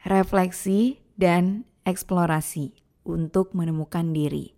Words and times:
Refleksi 0.00 0.96
dan 1.12 1.68
eksplorasi 1.84 2.72
untuk 3.04 3.52
menemukan 3.52 4.16
diri. 4.16 4.56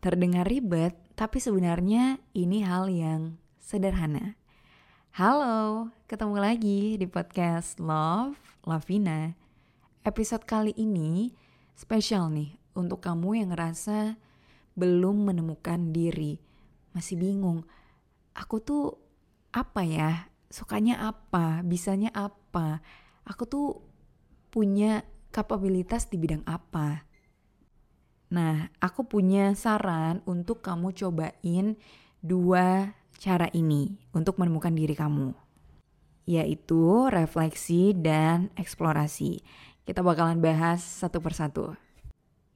Terdengar 0.00 0.48
ribet, 0.48 0.96
tapi 1.20 1.36
sebenarnya 1.36 2.16
ini 2.32 2.64
hal 2.64 2.88
yang 2.88 3.36
sederhana. 3.60 4.40
Halo, 5.12 5.92
ketemu 6.08 6.36
lagi 6.40 6.80
di 6.96 7.04
podcast 7.04 7.76
Love 7.76 8.40
Lavina. 8.64 9.36
Episode 10.00 10.48
kali 10.48 10.72
ini 10.72 11.36
spesial 11.76 12.32
nih 12.32 12.56
untuk 12.72 13.04
kamu 13.04 13.36
yang 13.36 13.52
ngerasa 13.52 14.16
belum 14.80 15.28
menemukan 15.28 15.92
diri, 15.92 16.40
masih 16.96 17.20
bingung. 17.20 17.68
Aku 18.32 18.64
tuh 18.64 18.96
apa 19.52 19.84
ya? 19.84 20.32
Sukanya 20.48 21.04
apa? 21.04 21.60
Bisanya 21.68 22.08
apa? 22.16 22.80
Aku 23.28 23.44
tuh 23.44 23.89
punya 24.50 25.06
kapabilitas 25.30 26.10
di 26.10 26.18
bidang 26.18 26.42
apa? 26.44 27.06
Nah, 28.30 28.70
aku 28.78 29.06
punya 29.06 29.54
saran 29.58 30.22
untuk 30.26 30.62
kamu 30.62 30.94
cobain 30.94 31.74
dua 32.22 32.94
cara 33.18 33.50
ini 33.50 33.98
untuk 34.14 34.38
menemukan 34.38 34.70
diri 34.70 34.94
kamu, 34.94 35.34
yaitu 36.30 37.10
refleksi 37.10 37.90
dan 37.94 38.54
eksplorasi. 38.54 39.42
Kita 39.82 40.06
bakalan 40.06 40.38
bahas 40.38 40.78
satu 40.82 41.18
persatu. 41.18 41.74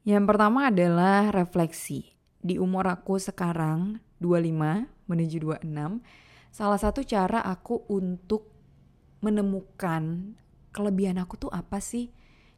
Yang 0.06 0.24
pertama 0.30 0.70
adalah 0.70 1.34
refleksi. 1.34 2.14
Di 2.44 2.60
umur 2.60 2.86
aku 2.86 3.16
sekarang 3.18 3.98
25 4.20 4.86
menuju 5.08 5.36
26, 5.42 6.04
salah 6.54 6.78
satu 6.78 7.00
cara 7.02 7.40
aku 7.40 7.88
untuk 7.88 8.52
menemukan 9.24 10.36
kelebihan 10.74 11.22
aku 11.22 11.38
tuh 11.38 11.52
apa 11.54 11.78
sih? 11.78 12.10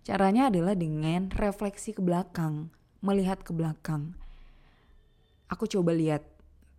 Caranya 0.02 0.48
adalah 0.48 0.72
dengan 0.72 1.28
refleksi 1.36 1.92
ke 1.92 2.00
belakang 2.00 2.72
melihat 3.04 3.44
ke 3.44 3.52
belakang. 3.52 4.16
Aku 5.46 5.68
coba 5.70 5.94
lihat 5.94 6.26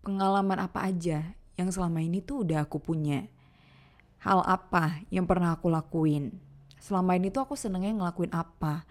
pengalaman 0.04 0.60
apa 0.60 0.84
aja 0.84 1.38
yang 1.56 1.70
selama 1.72 2.04
ini 2.04 2.20
tuh 2.20 2.44
udah 2.44 2.68
aku 2.68 2.84
punya. 2.84 3.30
Hal 4.20 4.44
apa 4.44 5.06
yang 5.14 5.24
pernah 5.24 5.56
aku 5.56 5.72
lakuin. 5.72 6.36
Selama 6.82 7.16
ini 7.16 7.32
tuh 7.32 7.48
aku 7.48 7.56
senengnya 7.56 7.96
ngelakuin 7.96 8.34
apa. 8.36 8.84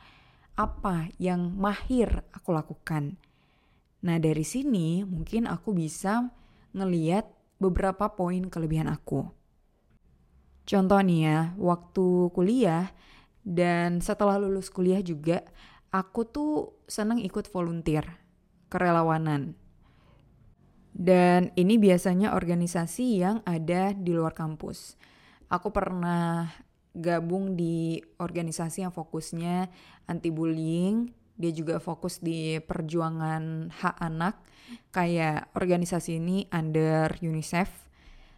Apa 0.56 1.12
yang 1.20 1.52
mahir 1.52 2.24
aku 2.32 2.56
lakukan. 2.56 3.20
Nah 4.00 4.16
dari 4.16 4.46
sini 4.46 5.04
mungkin 5.04 5.44
aku 5.44 5.76
bisa 5.76 6.32
ngeliat 6.72 7.28
beberapa 7.60 8.08
poin 8.16 8.48
kelebihan 8.48 8.88
aku. 8.88 9.28
Contoh 10.66 10.98
nih 10.98 11.20
ya, 11.22 11.38
waktu 11.62 12.34
kuliah 12.34 12.90
dan 13.46 14.02
setelah 14.02 14.34
lulus 14.42 14.66
kuliah 14.66 14.98
juga 14.98 15.46
aku 15.94 16.26
tuh 16.26 16.82
seneng 16.90 17.22
ikut 17.22 17.46
volunteer, 17.54 18.02
kerelawanan. 18.66 19.54
Dan 20.90 21.54
ini 21.54 21.78
biasanya 21.78 22.34
organisasi 22.34 23.22
yang 23.22 23.46
ada 23.46 23.94
di 23.94 24.10
luar 24.10 24.34
kampus. 24.34 24.98
Aku 25.46 25.70
pernah 25.70 26.50
gabung 26.96 27.54
di 27.54 28.00
organisasi 28.18 28.82
yang 28.82 28.90
fokusnya 28.90 29.70
anti 30.08 30.32
bullying, 30.32 31.12
dia 31.36 31.52
juga 31.52 31.76
fokus 31.78 32.18
di 32.18 32.56
perjuangan 32.58 33.70
hak 33.70 33.96
anak, 34.00 34.40
kayak 34.90 35.52
organisasi 35.54 36.16
ini 36.18 36.48
under 36.50 37.12
UNICEF. 37.20 37.85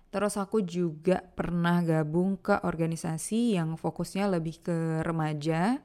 Terus 0.08 0.40
aku 0.40 0.64
juga 0.64 1.20
pernah 1.36 1.84
gabung 1.84 2.40
ke 2.40 2.64
organisasi 2.64 3.60
yang 3.60 3.76
fokusnya 3.76 4.24
lebih 4.32 4.64
ke 4.64 5.04
remaja, 5.04 5.84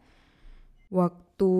waktu 0.87 1.53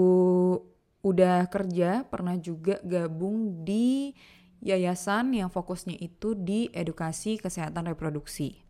udah 1.04 1.52
kerja 1.52 2.08
pernah 2.08 2.40
juga 2.40 2.80
gabung 2.88 3.68
di 3.68 4.16
yayasan 4.64 5.36
yang 5.36 5.52
fokusnya 5.52 6.00
itu 6.00 6.32
di 6.40 6.72
edukasi 6.72 7.36
kesehatan 7.36 7.92
reproduksi. 7.92 8.64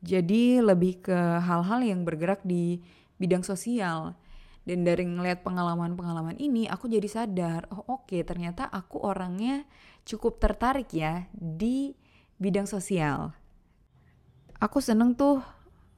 Jadi 0.00 0.58
lebih 0.64 1.04
ke 1.04 1.18
hal-hal 1.44 1.84
yang 1.84 2.08
bergerak 2.08 2.40
di 2.42 2.80
bidang 3.20 3.44
sosial. 3.44 4.16
Dan 4.62 4.86
dari 4.86 5.02
ngeliat 5.02 5.42
pengalaman-pengalaman 5.42 6.38
ini 6.38 6.70
aku 6.70 6.86
jadi 6.86 7.10
sadar, 7.10 7.66
oh 7.74 7.98
oke 7.98 8.06
okay, 8.06 8.22
ternyata 8.22 8.70
aku 8.70 9.02
orangnya 9.02 9.66
cukup 10.06 10.38
tertarik 10.38 10.86
ya 10.94 11.26
di 11.34 11.90
bidang 12.40 12.68
sosial. 12.68 13.34
Aku 14.62 14.78
seneng 14.78 15.18
tuh 15.18 15.42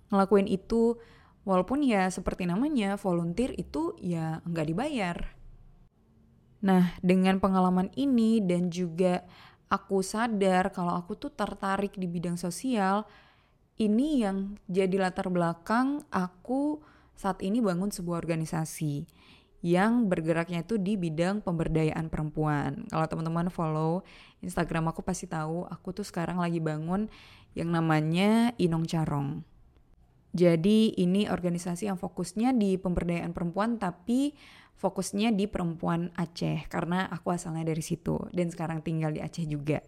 ngelakuin 0.08 0.48
itu 0.48 0.96
Walaupun 1.44 1.84
ya 1.84 2.08
seperti 2.08 2.48
namanya, 2.48 2.96
volunteer 2.96 3.52
itu 3.60 3.92
ya 4.00 4.40
nggak 4.48 4.66
dibayar. 4.72 5.16
Nah, 6.64 6.96
dengan 7.04 7.36
pengalaman 7.36 7.92
ini 8.00 8.40
dan 8.40 8.72
juga 8.72 9.20
aku 9.68 10.00
sadar 10.00 10.72
kalau 10.72 10.96
aku 10.96 11.20
tuh 11.20 11.28
tertarik 11.28 11.92
di 12.00 12.08
bidang 12.08 12.40
sosial, 12.40 13.04
ini 13.76 14.24
yang 14.24 14.56
jadi 14.72 14.96
latar 14.96 15.28
belakang 15.28 16.00
aku 16.08 16.80
saat 17.12 17.44
ini 17.44 17.60
bangun 17.60 17.92
sebuah 17.92 18.24
organisasi 18.24 19.04
yang 19.64 20.12
bergeraknya 20.12 20.60
itu 20.60 20.76
di 20.76 21.00
bidang 21.00 21.40
pemberdayaan 21.40 22.12
perempuan. 22.12 22.84
Kalau 22.92 23.08
teman-teman 23.08 23.48
follow 23.48 24.04
Instagram 24.44 24.92
aku 24.92 25.00
pasti 25.00 25.24
tahu, 25.24 25.64
aku 25.64 25.96
tuh 25.96 26.04
sekarang 26.04 26.36
lagi 26.36 26.60
bangun 26.60 27.08
yang 27.56 27.72
namanya 27.72 28.52
Inong 28.60 28.84
Carong. 28.84 29.40
Jadi 30.36 30.92
ini 31.00 31.32
organisasi 31.32 31.88
yang 31.88 31.96
fokusnya 31.96 32.52
di 32.52 32.76
pemberdayaan 32.76 33.32
perempuan 33.32 33.80
tapi 33.80 34.36
fokusnya 34.76 35.32
di 35.32 35.48
perempuan 35.48 36.12
Aceh 36.12 36.68
karena 36.68 37.08
aku 37.08 37.32
asalnya 37.32 37.64
dari 37.64 37.80
situ 37.80 38.20
dan 38.36 38.52
sekarang 38.52 38.84
tinggal 38.84 39.16
di 39.16 39.24
Aceh 39.24 39.48
juga. 39.48 39.80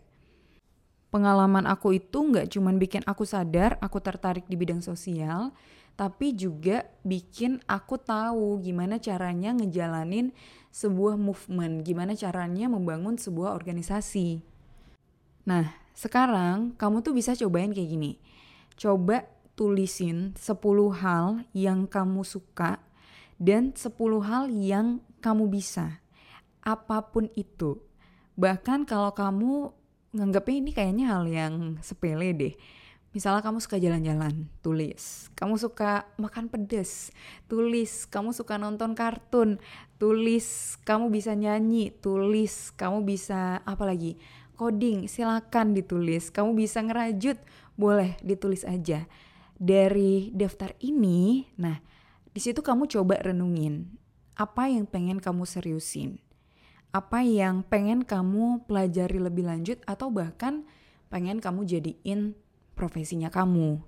Pengalaman 1.17 1.65
aku 1.65 1.97
itu 1.97 2.29
nggak 2.29 2.53
cuma 2.53 2.77
bikin 2.77 3.01
aku 3.09 3.25
sadar 3.25 3.81
aku 3.81 4.05
tertarik 4.05 4.45
di 4.53 4.53
bidang 4.53 4.85
sosial, 4.85 5.49
tapi 5.97 6.37
juga 6.37 6.85
bikin 7.09 7.65
aku 7.65 7.97
tahu 7.97 8.61
gimana 8.61 9.01
caranya 9.01 9.57
ngejalanin 9.57 10.37
sebuah 10.69 11.17
movement, 11.17 11.89
gimana 11.89 12.13
caranya 12.13 12.69
membangun 12.69 13.17
sebuah 13.17 13.57
organisasi. 13.57 14.45
Nah, 15.49 15.73
sekarang 15.97 16.77
kamu 16.77 17.01
tuh 17.01 17.17
bisa 17.17 17.33
cobain 17.33 17.73
kayak 17.73 17.97
gini. 17.97 18.21
Coba 18.77 19.25
tulisin 19.57 20.37
10 20.37 20.53
hal 21.01 21.49
yang 21.57 21.89
kamu 21.89 22.29
suka 22.29 22.77
dan 23.41 23.73
10 23.73 24.21
hal 24.21 24.53
yang 24.53 25.01
kamu 25.25 25.49
bisa. 25.49 25.97
Apa 26.61 27.09
pun 27.09 27.33
itu. 27.41 27.81
Bahkan 28.37 28.85
kalau 28.85 29.17
kamu 29.17 29.73
nganggapnya 30.17 30.57
ini 30.57 30.71
kayaknya 30.73 31.05
hal 31.13 31.25
yang 31.29 31.77
sepele 31.85 32.33
deh. 32.33 32.55
Misalnya 33.13 33.41
kamu 33.41 33.65
suka 33.65 33.77
jalan-jalan, 33.81 34.49
tulis. 34.61 35.33
Kamu 35.33 35.57
suka 35.57 36.05
makan 36.21 36.53
pedas, 36.53 37.13
tulis. 37.49 38.05
Kamu 38.09 38.37
suka 38.37 38.61
nonton 38.61 38.93
kartun, 38.93 39.57
tulis. 39.97 40.77
Kamu 40.85 41.09
bisa 41.09 41.33
nyanyi, 41.33 41.93
tulis. 41.93 42.73
Kamu 42.77 43.05
bisa 43.09 43.65
apa 43.65 43.89
lagi? 43.89 44.21
Coding, 44.57 45.09
silakan 45.09 45.73
ditulis. 45.73 46.29
Kamu 46.29 46.57
bisa 46.57 46.85
ngerajut, 46.85 47.41
boleh 47.77 48.17
ditulis 48.21 48.65
aja 48.65 49.05
dari 49.57 50.29
daftar 50.37 50.77
ini, 50.85 51.49
nah 51.57 51.81
di 52.33 52.41
situ 52.41 52.61
kamu 52.61 52.89
coba 52.93 53.17
renungin 53.25 53.89
apa 54.37 54.69
yang 54.69 54.85
pengen 54.85 55.17
kamu 55.17 55.49
seriusin, 55.49 56.21
apa 56.97 57.21
yang 57.21 57.61
pengen 57.61 58.09
kamu 58.09 58.65
pelajari 58.65 59.21
lebih 59.21 59.45
lanjut 59.45 59.77
atau 59.85 60.09
bahkan 60.09 60.65
pengen 61.13 61.45
kamu 61.45 61.69
jadiin 61.69 62.33
profesinya 62.73 63.29
kamu. 63.29 63.85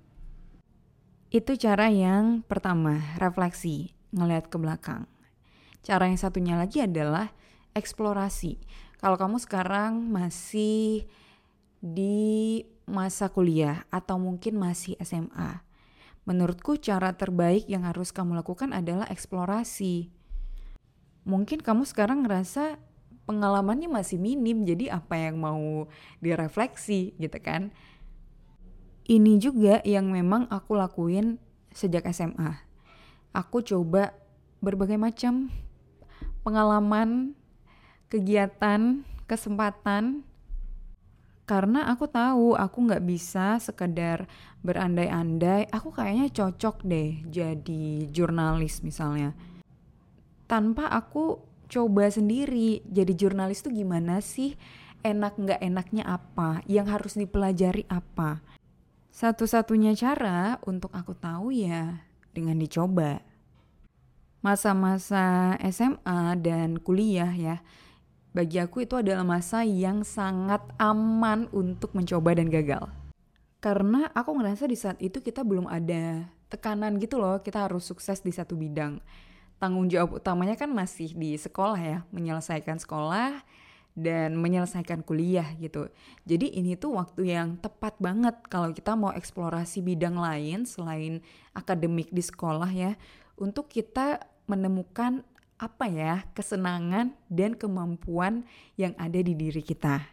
Itu 1.32 1.56
cara 1.56 1.88
yang 1.88 2.44
pertama, 2.44 3.00
refleksi, 3.16 3.96
ngeliat 4.12 4.52
ke 4.52 4.60
belakang. 4.60 5.08
Cara 5.80 6.04
yang 6.04 6.20
satunya 6.20 6.60
lagi 6.60 6.84
adalah 6.84 7.32
eksplorasi. 7.72 8.60
Kalau 9.00 9.16
kamu 9.16 9.40
sekarang 9.40 10.04
masih 10.04 11.08
di 11.80 12.64
masa 12.84 13.32
kuliah 13.32 13.88
atau 13.88 14.20
mungkin 14.20 14.60
masih 14.60 15.00
SMA. 15.00 15.64
Menurutku 16.28 16.76
cara 16.76 17.16
terbaik 17.16 17.64
yang 17.72 17.88
harus 17.88 18.12
kamu 18.12 18.36
lakukan 18.36 18.76
adalah 18.76 19.08
eksplorasi. 19.08 20.12
Mungkin 21.24 21.64
kamu 21.64 21.88
sekarang 21.88 22.24
ngerasa 22.24 22.87
pengalamannya 23.28 23.92
masih 23.92 24.16
minim, 24.16 24.64
jadi 24.64 24.96
apa 24.96 25.20
yang 25.20 25.36
mau 25.36 25.84
direfleksi 26.24 27.12
gitu 27.20 27.38
kan? 27.44 27.68
Ini 29.04 29.36
juga 29.36 29.84
yang 29.84 30.08
memang 30.08 30.48
aku 30.48 30.72
lakuin 30.72 31.36
sejak 31.76 32.08
SMA. 32.08 32.64
Aku 33.36 33.60
coba 33.60 34.16
berbagai 34.64 34.96
macam 34.96 35.52
pengalaman, 36.40 37.36
kegiatan, 38.08 39.04
kesempatan 39.28 40.24
karena 41.48 41.88
aku 41.88 42.04
tahu 42.04 42.52
aku 42.52 42.78
nggak 42.92 43.04
bisa 43.08 43.56
sekedar 43.56 44.28
berandai-andai 44.60 45.72
aku 45.72 45.96
kayaknya 45.96 46.28
cocok 46.28 46.84
deh 46.84 47.24
jadi 47.24 48.04
jurnalis 48.12 48.84
misalnya 48.84 49.32
tanpa 50.44 50.92
aku 50.92 51.40
coba 51.68 52.08
sendiri. 52.08 52.82
Jadi 52.88 53.12
jurnalis 53.14 53.62
tuh 53.62 53.70
gimana 53.70 54.18
sih? 54.24 54.56
Enak 55.04 55.38
nggak 55.38 55.60
enaknya 55.62 56.04
apa? 56.08 56.64
Yang 56.66 56.86
harus 56.90 57.14
dipelajari 57.14 57.86
apa? 57.86 58.42
Satu-satunya 59.14 59.94
cara 59.94 60.58
untuk 60.66 60.90
aku 60.90 61.14
tahu 61.14 61.54
ya 61.54 62.02
dengan 62.34 62.58
dicoba. 62.58 63.22
Masa-masa 64.42 65.54
SMA 65.68 66.38
dan 66.38 66.78
kuliah 66.78 67.30
ya 67.34 67.58
bagi 68.38 68.62
aku 68.62 68.86
itu 68.86 68.94
adalah 68.94 69.26
masa 69.26 69.66
yang 69.66 70.06
sangat 70.06 70.62
aman 70.78 71.50
untuk 71.50 71.90
mencoba 71.96 72.38
dan 72.38 72.46
gagal. 72.46 72.86
Karena 73.58 74.06
aku 74.14 74.38
ngerasa 74.38 74.70
di 74.70 74.78
saat 74.78 75.02
itu 75.02 75.18
kita 75.18 75.42
belum 75.42 75.66
ada 75.66 76.30
tekanan 76.46 77.02
gitu 77.02 77.18
loh, 77.18 77.42
kita 77.42 77.66
harus 77.66 77.82
sukses 77.82 78.22
di 78.22 78.30
satu 78.30 78.54
bidang. 78.54 79.02
Tanggung 79.58 79.90
jawab 79.90 80.22
utamanya 80.22 80.54
kan 80.54 80.70
masih 80.70 81.14
di 81.18 81.34
sekolah 81.34 81.78
ya, 81.78 81.98
menyelesaikan 82.14 82.78
sekolah 82.78 83.42
dan 83.98 84.38
menyelesaikan 84.38 85.02
kuliah 85.02 85.50
gitu. 85.58 85.90
Jadi 86.22 86.54
ini 86.54 86.78
tuh 86.78 86.94
waktu 86.94 87.34
yang 87.34 87.58
tepat 87.58 87.98
banget 87.98 88.38
kalau 88.46 88.70
kita 88.70 88.94
mau 88.94 89.10
eksplorasi 89.10 89.82
bidang 89.82 90.14
lain 90.14 90.62
selain 90.62 91.18
akademik 91.50 92.06
di 92.14 92.22
sekolah 92.22 92.70
ya, 92.70 92.94
untuk 93.34 93.66
kita 93.66 94.22
menemukan 94.46 95.26
apa 95.58 95.90
ya 95.90 96.22
kesenangan 96.38 97.18
dan 97.26 97.58
kemampuan 97.58 98.46
yang 98.78 98.94
ada 98.94 99.18
di 99.18 99.34
diri 99.34 99.58
kita. 99.58 100.06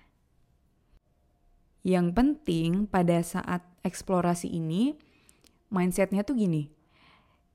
Yang 1.85 2.17
penting 2.17 2.89
pada 2.89 3.21
saat 3.21 3.61
eksplorasi 3.85 4.49
ini, 4.49 4.97
mindsetnya 5.69 6.25
tuh 6.25 6.33
gini, 6.33 6.73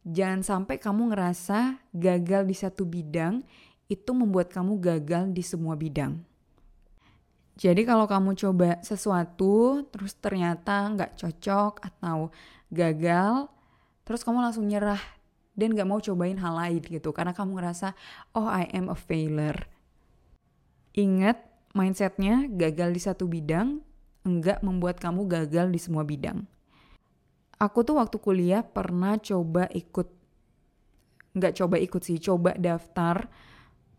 jangan 0.07 0.41
sampai 0.41 0.81
kamu 0.81 1.13
ngerasa 1.13 1.81
gagal 1.93 2.43
di 2.49 2.57
satu 2.57 2.89
bidang 2.89 3.45
itu 3.91 4.11
membuat 4.15 4.55
kamu 4.55 4.79
gagal 4.79 5.35
di 5.35 5.43
semua 5.43 5.75
bidang. 5.75 6.23
Jadi 7.61 7.85
kalau 7.85 8.09
kamu 8.09 8.39
coba 8.41 8.81
sesuatu 8.81 9.85
terus 9.93 10.17
ternyata 10.17 10.89
nggak 10.97 11.13
cocok 11.21 11.85
atau 11.85 12.33
gagal, 12.73 13.53
terus 14.09 14.25
kamu 14.25 14.41
langsung 14.41 14.65
nyerah 14.65 15.03
dan 15.59 15.77
gak 15.77 15.85
mau 15.85 16.01
cobain 16.01 16.41
hal 16.41 16.57
lain 16.57 16.81
gitu 16.81 17.13
karena 17.13 17.37
kamu 17.37 17.61
ngerasa 17.61 17.93
oh 18.33 18.49
I 18.49 18.65
am 18.73 18.89
a 18.89 18.97
failure. 18.97 19.69
Ingat 20.97 21.37
mindsetnya 21.77 22.49
gagal 22.49 22.97
di 22.97 23.01
satu 23.03 23.29
bidang 23.29 23.85
enggak 24.25 24.65
membuat 24.65 24.97
kamu 24.97 25.29
gagal 25.29 25.69
di 25.69 25.77
semua 25.77 26.07
bidang. 26.07 26.49
Aku 27.61 27.85
tuh 27.85 28.01
waktu 28.01 28.17
kuliah 28.17 28.65
pernah 28.65 29.21
coba 29.21 29.69
ikut 29.69 30.09
nggak 31.37 31.61
coba 31.61 31.77
ikut 31.77 32.03
sih, 32.03 32.17
coba 32.17 32.57
daftar 32.57 33.29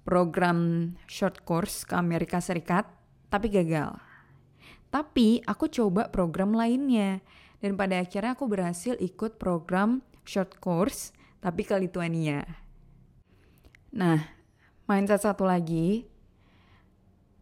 program 0.02 0.92
short 1.06 1.46
course 1.46 1.86
ke 1.86 1.94
Amerika 1.94 2.42
Serikat, 2.42 2.90
tapi 3.30 3.54
gagal. 3.54 3.96
Tapi 4.90 5.46
aku 5.46 5.70
coba 5.70 6.10
program 6.10 6.58
lainnya, 6.58 7.22
dan 7.62 7.78
pada 7.78 8.02
akhirnya 8.02 8.34
aku 8.34 8.50
berhasil 8.50 8.98
ikut 8.98 9.38
program 9.38 10.02
short 10.26 10.58
course 10.58 11.14
tapi 11.40 11.62
ke 11.62 11.78
Lithuania. 11.78 12.44
Nah, 13.94 14.26
mindset 14.90 15.22
satu 15.22 15.46
lagi, 15.46 16.10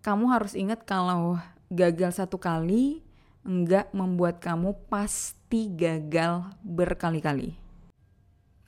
kamu 0.04 0.30
harus 0.36 0.54
ingat 0.54 0.84
kalau 0.84 1.40
gagal 1.72 2.20
satu 2.20 2.36
kali 2.36 3.02
enggak 3.48 3.88
membuat 3.96 4.44
kamu 4.44 4.76
pasti 4.92 5.39
gagal 5.58 6.46
berkali-kali. 6.62 7.58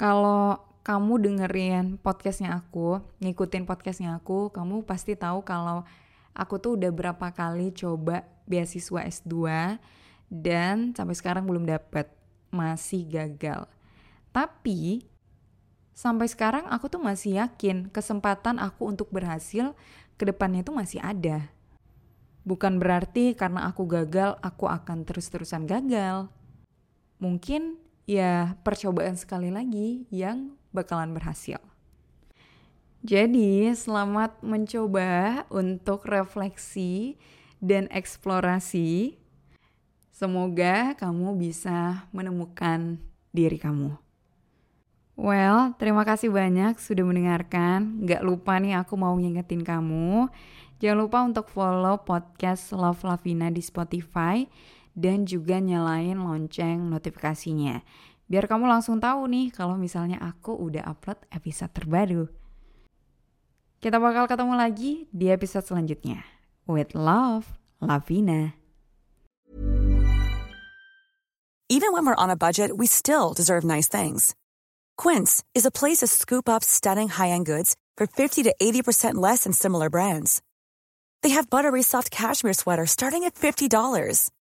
Kalau 0.02 0.58
kamu 0.82 1.14
dengerin 1.22 2.02
podcastnya 2.02 2.58
aku, 2.58 3.06
ngikutin 3.22 3.70
podcastnya 3.70 4.18
aku, 4.18 4.50
kamu 4.50 4.82
pasti 4.82 5.14
tahu 5.14 5.46
kalau 5.46 5.86
aku 6.34 6.58
tuh 6.58 6.74
udah 6.74 6.90
berapa 6.90 7.28
kali 7.30 7.70
coba 7.70 8.26
beasiswa 8.50 9.06
S2 9.06 9.38
dan 10.34 10.98
sampai 10.98 11.14
sekarang 11.14 11.46
belum 11.46 11.70
dapet, 11.70 12.10
masih 12.50 13.06
gagal. 13.06 13.70
Tapi 14.34 15.06
sampai 15.94 16.26
sekarang 16.26 16.66
aku 16.66 16.90
tuh 16.90 17.02
masih 17.04 17.38
yakin 17.38 17.94
kesempatan 17.94 18.58
aku 18.58 18.90
untuk 18.90 19.14
berhasil 19.14 19.78
ke 20.18 20.24
depannya 20.26 20.66
itu 20.66 20.74
masih 20.74 20.98
ada. 20.98 21.46
Bukan 22.42 22.82
berarti 22.82 23.38
karena 23.38 23.70
aku 23.70 23.86
gagal, 23.86 24.34
aku 24.42 24.66
akan 24.66 25.06
terus-terusan 25.06 25.70
gagal. 25.70 26.26
Mungkin 27.22 27.78
ya 28.10 28.58
percobaan 28.66 29.14
sekali 29.14 29.54
lagi 29.54 30.10
yang 30.10 30.58
bakalan 30.74 31.14
berhasil. 31.14 31.62
Jadi, 33.02 33.70
selamat 33.74 34.42
mencoba 34.46 35.46
untuk 35.50 36.06
refleksi 36.06 37.18
dan 37.62 37.90
eksplorasi. 37.94 39.18
Semoga 40.14 40.94
kamu 40.98 41.34
bisa 41.38 42.06
menemukan 42.14 43.02
diri 43.34 43.58
kamu. 43.58 43.98
Well, 45.18 45.78
terima 45.78 46.02
kasih 46.02 46.34
banyak 46.34 46.78
sudah 46.82 47.06
mendengarkan. 47.06 48.06
Gak 48.06 48.26
lupa 48.26 48.58
nih 48.58 48.78
aku 48.82 48.98
mau 48.98 49.14
ngingetin 49.14 49.62
kamu. 49.62 50.30
Jangan 50.82 50.98
lupa 50.98 51.22
untuk 51.22 51.46
follow 51.50 52.02
podcast 52.02 52.74
Love 52.74 53.06
Lavina 53.06 53.54
di 53.54 53.62
Spotify 53.62 54.46
dan 54.98 55.28
juga 55.28 55.58
nyalain 55.58 56.20
lonceng 56.20 56.92
notifikasinya. 56.92 57.84
Biar 58.32 58.48
kamu 58.48 58.68
langsung 58.68 59.04
tahu 59.04 59.28
nih 59.28 59.52
kalau 59.52 59.76
misalnya 59.76 60.20
aku 60.24 60.56
udah 60.56 60.88
upload 60.88 61.20
episode 61.36 61.72
terbaru. 61.76 62.24
Kita 63.82 63.98
bakal 63.98 64.30
ketemu 64.30 64.54
lagi 64.56 65.10
di 65.10 65.28
episode 65.34 65.66
selanjutnya. 65.66 66.22
With 66.70 66.94
love, 66.94 67.58
Lavina. 67.82 68.54
Even 71.72 71.96
when 71.96 72.06
we're 72.06 72.20
on 72.20 72.30
a 72.30 72.36
budget, 72.36 72.76
we 72.76 72.86
still 72.86 73.34
deserve 73.34 73.64
nice 73.64 73.88
things. 73.88 74.36
Quince 74.98 75.42
is 75.56 75.66
a 75.66 75.72
place 75.72 76.00
to 76.00 76.08
scoop 76.08 76.48
up 76.48 76.64
stunning 76.64 77.08
high-end 77.08 77.46
goods 77.48 77.76
for 77.98 78.06
50 78.06 78.44
to 78.44 78.54
80% 78.62 79.16
less 79.16 79.46
than 79.46 79.54
similar 79.54 79.90
brands. 79.90 80.42
They 81.24 81.30
have 81.30 81.50
buttery 81.50 81.82
soft 81.82 82.12
cashmere 82.12 82.54
sweaters 82.54 82.92
starting 82.92 83.24
at 83.24 83.36
$50, 83.36 84.30